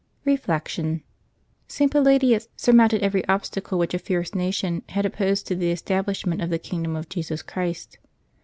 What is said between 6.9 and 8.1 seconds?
of Jesus Christ.